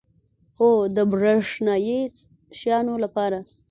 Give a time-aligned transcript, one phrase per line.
[0.57, 1.99] هو، د بریښنایی
[2.59, 3.37] شیانو لپاره